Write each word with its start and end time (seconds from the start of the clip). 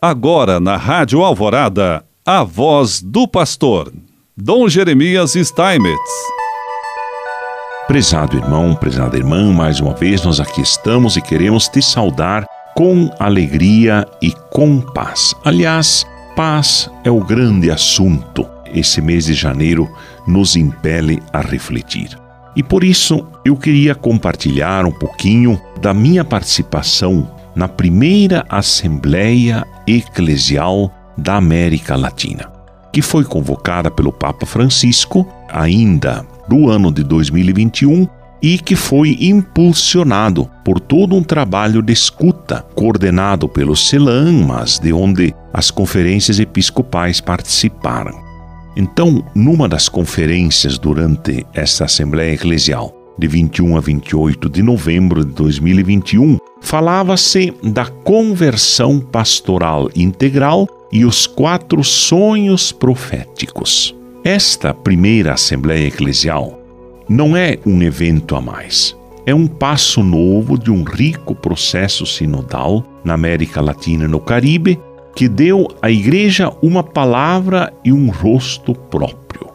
Agora 0.00 0.60
na 0.60 0.76
Rádio 0.76 1.24
Alvorada, 1.24 2.04
a 2.24 2.44
voz 2.44 3.00
do 3.00 3.26
pastor, 3.26 3.90
Dom 4.36 4.68
Jeremias 4.68 5.32
Steinmetz. 5.32 6.10
Prezado 7.88 8.36
irmão, 8.36 8.74
prezada 8.74 9.16
irmã, 9.16 9.50
mais 9.54 9.80
uma 9.80 9.94
vez 9.94 10.22
nós 10.22 10.38
aqui 10.38 10.60
estamos 10.60 11.16
e 11.16 11.22
queremos 11.22 11.66
te 11.66 11.80
saudar 11.80 12.44
com 12.76 13.10
alegria 13.18 14.06
e 14.20 14.32
com 14.50 14.82
paz. 14.82 15.34
Aliás, 15.42 16.06
paz 16.36 16.90
é 17.02 17.10
o 17.10 17.24
grande 17.24 17.70
assunto. 17.70 18.46
Esse 18.66 19.00
mês 19.00 19.24
de 19.24 19.32
janeiro 19.32 19.90
nos 20.26 20.56
impele 20.56 21.22
a 21.32 21.40
refletir. 21.40 22.10
E 22.54 22.62
por 22.62 22.84
isso 22.84 23.26
eu 23.46 23.56
queria 23.56 23.94
compartilhar 23.94 24.84
um 24.84 24.92
pouquinho 24.92 25.58
da 25.80 25.94
minha 25.94 26.22
participação 26.22 27.34
na 27.56 27.66
primeira 27.66 28.44
Assembleia 28.50 29.66
Eclesial 29.86 30.92
da 31.16 31.36
América 31.36 31.96
Latina, 31.96 32.52
que 32.92 33.00
foi 33.00 33.24
convocada 33.24 33.90
pelo 33.90 34.12
Papa 34.12 34.44
Francisco 34.44 35.26
ainda 35.48 36.26
do 36.46 36.68
ano 36.68 36.92
de 36.92 37.02
2021 37.02 38.06
e 38.42 38.58
que 38.58 38.76
foi 38.76 39.16
impulsionado 39.18 40.48
por 40.62 40.78
todo 40.78 41.16
um 41.16 41.22
trabalho 41.22 41.80
de 41.80 41.94
escuta 41.94 42.64
coordenado 42.74 43.48
pelo 43.48 43.74
CELAM, 43.74 44.44
mas 44.46 44.78
de 44.78 44.92
onde 44.92 45.34
as 45.52 45.70
conferências 45.70 46.38
episcopais 46.38 47.20
participaram. 47.20 48.20
Então, 48.76 49.24
numa 49.34 49.66
das 49.66 49.88
conferências 49.88 50.78
durante 50.78 51.46
esta 51.54 51.86
Assembleia 51.86 52.34
Eclesial, 52.34 52.94
de 53.18 53.26
21 53.26 53.78
a 53.78 53.80
28 53.80 54.50
de 54.50 54.62
novembro 54.62 55.24
de 55.24 55.32
2021, 55.32 56.36
falava-se 56.66 57.54
da 57.62 57.86
conversão 57.86 58.98
pastoral 58.98 59.88
integral 59.94 60.66
e 60.90 61.04
os 61.04 61.24
quatro 61.24 61.84
sonhos 61.84 62.72
proféticos. 62.72 63.94
Esta 64.24 64.74
primeira 64.74 65.34
Assembleia 65.34 65.86
Eclesial 65.86 66.60
não 67.08 67.36
é 67.36 67.56
um 67.64 67.80
evento 67.82 68.34
a 68.34 68.40
mais. 68.40 68.96
É 69.24 69.32
um 69.32 69.46
passo 69.46 70.02
novo 70.02 70.58
de 70.58 70.72
um 70.72 70.82
rico 70.82 71.36
processo 71.36 72.04
sinodal 72.04 72.84
na 73.04 73.14
América 73.14 73.60
Latina 73.60 74.06
e 74.06 74.08
no 74.08 74.18
Caribe 74.18 74.76
que 75.14 75.28
deu 75.28 75.68
à 75.80 75.88
Igreja 75.88 76.52
uma 76.60 76.82
palavra 76.82 77.72
e 77.84 77.92
um 77.92 78.10
rosto 78.10 78.74
próprio. 78.74 79.46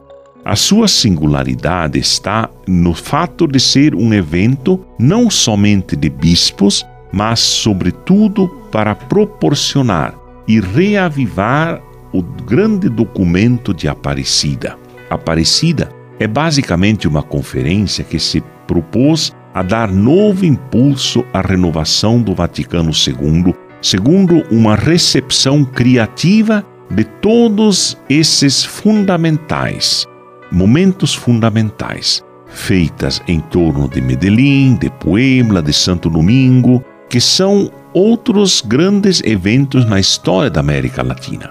A 0.46 0.56
sua 0.56 0.88
singularidade 0.88 2.00
está 2.00 2.50
no 2.66 2.94
fato 2.94 3.46
de 3.46 3.60
ser 3.60 3.94
um 3.94 4.14
evento 4.14 4.80
não 4.98 5.30
somente 5.30 5.96
de 5.96 6.10
bispos, 6.10 6.86
mas, 7.12 7.40
sobretudo, 7.40 8.48
para 8.72 8.96
proporcionar 8.96 10.16
e 10.48 10.60
reavivar 10.60 11.82
o 12.14 12.22
grande 12.22 12.90
documento 12.90 13.74
de 13.74 13.88
Aparecida. 13.88 14.78
Aparecida 15.10 15.92
é 16.20 16.28
basicamente 16.28 17.08
uma 17.08 17.24
conferência 17.24 18.04
que 18.04 18.20
se 18.20 18.42
propôs 18.68 19.34
a 19.54 19.62
dar 19.62 19.92
novo 19.92 20.46
impulso 20.46 21.26
à 21.34 21.42
renovação 21.42 22.22
do 22.22 22.34
Vaticano 22.34 22.92
II, 22.92 23.54
segundo 23.82 24.44
uma 24.50 24.76
recepção 24.76 25.66
criativa 25.66 26.66
de 26.90 27.04
todos 27.04 27.98
esses 28.10 28.64
fundamentais 28.64 30.08
momentos 30.52 31.16
fundamentais, 31.16 32.24
feitas 32.48 33.22
em 33.28 33.40
torno 33.40 33.88
de 33.88 34.02
Medellín, 34.02 34.76
de 34.76 34.90
Puebla, 34.90 35.62
de 35.62 35.72
Santo 35.72 36.10
Domingo, 36.10 36.84
que 37.12 37.20
são 37.20 37.70
outros 37.94 38.62
grandes 38.66 39.22
eventos 39.26 39.86
na 39.86 40.00
história 40.00 40.50
da 40.50 40.62
América 40.62 41.04
Latina. 41.04 41.50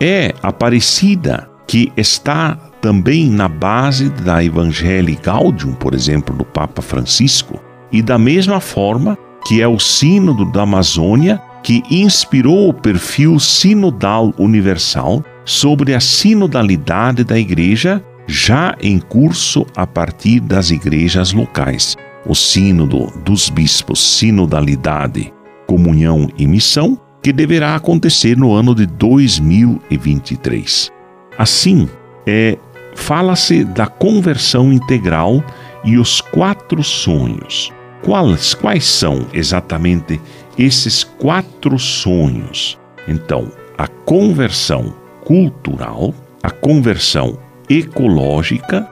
É 0.00 0.32
Aparecida 0.42 1.50
que 1.66 1.92
está 1.98 2.56
também 2.80 3.28
na 3.28 3.46
base 3.46 4.08
da 4.08 4.42
Evangelii 4.42 5.18
Gaudium, 5.22 5.74
por 5.74 5.92
exemplo, 5.92 6.34
do 6.34 6.46
Papa 6.46 6.80
Francisco, 6.80 7.60
e 7.92 8.00
da 8.00 8.16
mesma 8.16 8.58
forma 8.58 9.18
que 9.46 9.60
é 9.60 9.68
o 9.68 9.78
Sínodo 9.78 10.46
da 10.46 10.62
Amazônia 10.62 11.40
que 11.62 11.82
inspirou 11.90 12.70
o 12.70 12.74
perfil 12.74 13.38
sinodal 13.38 14.32
universal 14.38 15.22
sobre 15.44 15.94
a 15.94 16.00
sinodalidade 16.00 17.22
da 17.22 17.38
Igreja 17.38 18.02
já 18.26 18.74
em 18.80 18.98
curso 18.98 19.66
a 19.76 19.86
partir 19.86 20.40
das 20.40 20.70
igrejas 20.70 21.34
locais. 21.34 21.96
O 22.24 22.34
Sínodo 22.34 23.12
dos 23.24 23.50
Bispos, 23.50 24.00
Sinodalidade, 24.00 25.32
Comunhão 25.66 26.28
e 26.38 26.46
Missão, 26.46 26.98
que 27.22 27.32
deverá 27.32 27.74
acontecer 27.74 28.36
no 28.36 28.52
ano 28.52 28.74
de 28.74 28.86
2023. 28.86 30.90
Assim, 31.38 31.88
é, 32.26 32.58
fala-se 32.94 33.64
da 33.64 33.86
conversão 33.86 34.72
integral 34.72 35.42
e 35.84 35.98
os 35.98 36.20
quatro 36.20 36.82
sonhos. 36.82 37.72
Quais, 38.02 38.54
quais 38.54 38.84
são 38.84 39.26
exatamente 39.32 40.20
esses 40.58 41.04
quatro 41.04 41.78
sonhos? 41.78 42.78
Então, 43.08 43.50
a 43.78 43.86
conversão 43.86 44.92
cultural, 45.24 46.12
a 46.42 46.50
conversão 46.50 47.38
ecológica 47.68 48.88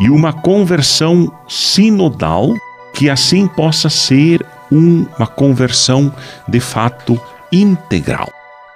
e 0.00 0.08
uma 0.08 0.32
conversão 0.32 1.32
sinodal 1.48 2.54
que 2.94 3.10
assim 3.10 3.46
possa 3.46 3.90
ser 3.90 4.44
uma 4.70 5.26
conversão 5.26 6.12
de 6.48 6.60
fato 6.60 7.20
integral. 7.52 8.30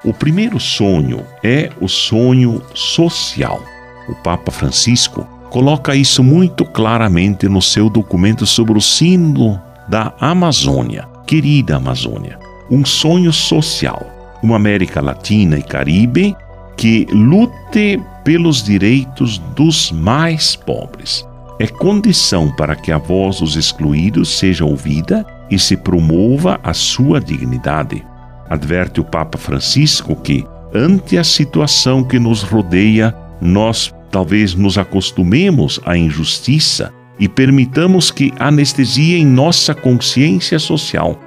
O 0.04 0.12
primeiro 0.12 0.60
sonho 0.60 1.24
é 1.42 1.70
o 1.80 1.88
sonho 1.88 2.62
social. 2.74 3.62
O 4.08 4.14
Papa 4.14 4.52
Francisco 4.52 5.26
coloca 5.50 5.94
isso 5.94 6.22
muito 6.22 6.64
claramente 6.64 7.48
no 7.48 7.62
seu 7.62 7.88
documento 7.88 8.46
sobre 8.46 8.76
o 8.76 8.80
sino 8.80 9.60
da 9.88 10.12
Amazônia, 10.20 11.08
querida 11.26 11.76
Amazônia. 11.76 12.38
Um 12.70 12.84
sonho 12.84 13.32
social, 13.32 14.06
uma 14.42 14.56
América 14.56 15.00
Latina 15.00 15.58
e 15.58 15.62
Caribe 15.62 16.36
que 16.76 17.06
lute 17.10 18.00
pelos 18.22 18.62
direitos 18.62 19.38
dos 19.56 19.90
mais 19.90 20.54
pobres. 20.54 21.27
É 21.58 21.66
condição 21.66 22.50
para 22.52 22.76
que 22.76 22.92
a 22.92 22.98
voz 22.98 23.40
dos 23.40 23.56
excluídos 23.56 24.38
seja 24.38 24.64
ouvida 24.64 25.26
e 25.50 25.58
se 25.58 25.76
promova 25.76 26.60
a 26.62 26.72
sua 26.72 27.20
dignidade. 27.20 28.04
Adverte 28.48 29.00
o 29.00 29.04
Papa 29.04 29.36
Francisco 29.36 30.14
que, 30.14 30.46
ante 30.72 31.18
a 31.18 31.24
situação 31.24 32.04
que 32.04 32.18
nos 32.18 32.42
rodeia, 32.42 33.14
nós 33.40 33.92
talvez 34.10 34.54
nos 34.54 34.78
acostumemos 34.78 35.80
à 35.84 35.96
injustiça 35.96 36.92
e 37.18 37.28
permitamos 37.28 38.10
que 38.10 38.32
anestesie 38.38 39.16
em 39.16 39.26
nossa 39.26 39.74
consciência 39.74 40.58
social. 40.58 41.18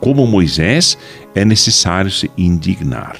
Como 0.00 0.26
Moisés, 0.26 0.96
é 1.34 1.44
necessário 1.44 2.10
se 2.10 2.30
indignar. 2.38 3.16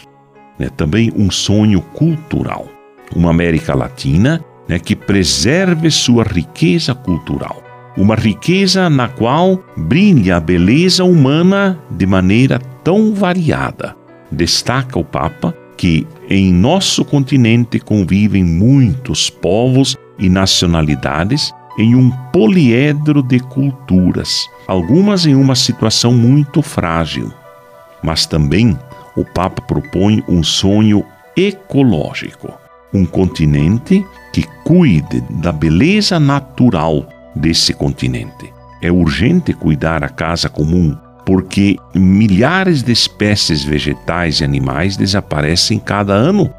É 0.60 0.68
também 0.68 1.12
um 1.16 1.30
sonho 1.30 1.80
cultural 1.80 2.68
uma 3.14 3.30
América 3.30 3.74
Latina 3.74 4.44
né, 4.68 4.78
que 4.78 4.94
preserve 4.94 5.90
sua 5.90 6.24
riqueza 6.24 6.94
cultural. 6.94 7.62
Uma 7.96 8.14
riqueza 8.14 8.88
na 8.88 9.08
qual 9.08 9.62
brilha 9.76 10.36
a 10.36 10.40
beleza 10.40 11.04
humana 11.04 11.78
de 11.90 12.06
maneira 12.06 12.58
tão 12.82 13.12
variada. 13.12 13.94
Destaca 14.30 14.98
o 14.98 15.04
Papa 15.04 15.54
que 15.76 16.06
em 16.30 16.52
nosso 16.52 17.04
continente 17.04 17.78
convivem 17.78 18.44
muitos 18.44 19.28
povos 19.28 19.96
e 20.18 20.28
nacionalidades 20.28 21.52
em 21.78 21.94
um 21.94 22.10
poliedro 22.32 23.22
de 23.22 23.40
culturas, 23.40 24.46
algumas 24.66 25.26
em 25.26 25.34
uma 25.34 25.54
situação 25.54 26.12
muito 26.12 26.62
frágil. 26.62 27.32
Mas 28.02 28.26
também 28.26 28.78
o 29.16 29.24
Papa 29.24 29.60
propõe 29.62 30.22
um 30.28 30.42
sonho 30.42 31.04
ecológico 31.36 32.61
um 32.92 33.04
continente 33.04 34.04
que 34.32 34.44
cuide 34.64 35.20
da 35.30 35.52
beleza 35.52 36.18
natural 36.18 37.06
desse 37.34 37.72
continente. 37.72 38.52
É 38.80 38.90
urgente 38.90 39.52
cuidar 39.52 40.02
a 40.02 40.08
casa 40.08 40.48
comum, 40.48 40.96
porque 41.24 41.76
milhares 41.94 42.82
de 42.82 42.92
espécies 42.92 43.62
vegetais 43.62 44.40
e 44.40 44.44
animais 44.44 44.96
desaparecem 44.96 45.78
cada 45.78 46.12
ano. 46.12 46.52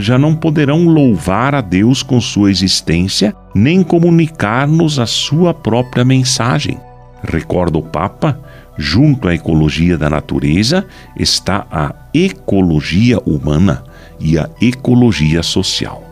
Já 0.00 0.18
não 0.18 0.34
poderão 0.34 0.86
louvar 0.86 1.54
a 1.54 1.60
Deus 1.60 2.02
com 2.02 2.20
sua 2.20 2.50
existência, 2.50 3.34
nem 3.54 3.82
comunicar-nos 3.82 4.98
a 4.98 5.06
sua 5.06 5.54
própria 5.54 6.04
mensagem. 6.04 6.78
Recorda 7.22 7.78
o 7.78 7.82
Papa, 7.82 8.38
junto 8.80 9.28
à 9.28 9.34
ecologia 9.34 9.98
da 9.98 10.08
natureza 10.08 10.86
está 11.14 11.66
a 11.70 11.94
ecologia 12.14 13.18
humana 13.26 13.84
e 14.18 14.38
a 14.38 14.48
ecologia 14.58 15.42
social. 15.42 16.02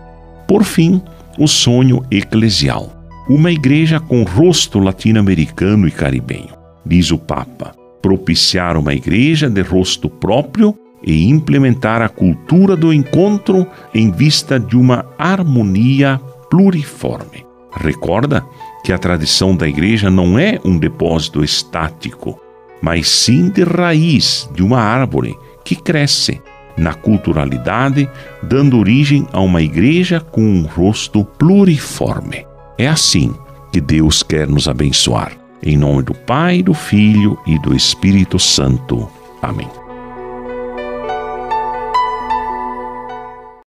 Por 0.46 0.64
fim, 0.64 1.00
o 1.38 1.48
sonho 1.48 2.04
eclesial. 2.10 2.92
Uma 3.26 3.50
igreja 3.50 3.98
com 3.98 4.22
rosto 4.22 4.78
latino-americano 4.78 5.88
e 5.88 5.90
caribenho. 5.90 6.54
Diz 6.84 7.10
o 7.10 7.18
Papa: 7.18 7.74
propiciar 8.02 8.76
uma 8.76 8.92
igreja 8.92 9.48
de 9.48 9.62
rosto 9.62 10.10
próprio 10.10 10.74
e 11.02 11.26
implementar 11.26 12.02
a 12.02 12.08
cultura 12.08 12.76
do 12.76 12.92
encontro 12.92 13.66
em 13.94 14.10
vista 14.10 14.60
de 14.60 14.76
uma 14.76 15.06
harmonia 15.18 16.20
pluriforme. 16.50 17.46
Recorda 17.72 18.44
que 18.84 18.92
a 18.92 18.98
tradição 18.98 19.56
da 19.56 19.66
igreja 19.66 20.10
não 20.10 20.38
é 20.38 20.58
um 20.64 20.78
depósito 20.78 21.42
estático, 21.42 22.38
mas 22.80 23.08
sim 23.08 23.48
de 23.48 23.64
raiz 23.64 24.48
de 24.54 24.62
uma 24.62 24.80
árvore 24.80 25.36
que 25.64 25.74
cresce 25.76 26.40
na 26.76 26.94
culturalidade, 26.94 28.08
dando 28.42 28.78
origem 28.78 29.26
a 29.32 29.40
uma 29.40 29.60
igreja 29.60 30.20
com 30.20 30.42
um 30.42 30.62
rosto 30.62 31.24
pluriforme. 31.24 32.46
É 32.78 32.86
assim 32.86 33.34
que 33.72 33.80
Deus 33.80 34.22
quer 34.22 34.46
nos 34.46 34.68
abençoar. 34.68 35.32
Em 35.62 35.76
nome 35.76 36.04
do 36.04 36.14
Pai, 36.14 36.62
do 36.62 36.72
Filho 36.72 37.36
e 37.46 37.58
do 37.58 37.74
Espírito 37.74 38.38
Santo. 38.38 39.08
Amém. 39.42 39.68